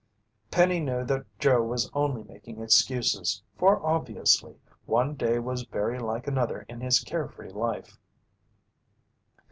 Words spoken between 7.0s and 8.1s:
care free life.